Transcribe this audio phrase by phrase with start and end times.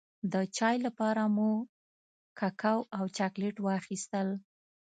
[0.33, 1.51] د چای لپاره مو
[2.39, 4.27] ککو او چاکلېټ واخيستل.